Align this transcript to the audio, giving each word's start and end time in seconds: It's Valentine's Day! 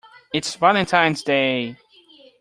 It's 0.33 0.55
Valentine's 0.55 1.21
Day! 1.21 1.75